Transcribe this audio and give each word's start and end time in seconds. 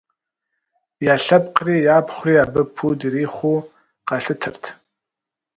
Я 1.13 1.15
лъэпкъри 1.25 1.77
япхъури 1.97 2.35
абы 2.43 2.61
пуд 2.75 2.99
ирихъуу 3.07 3.57
къалъытэрт. 4.07 4.63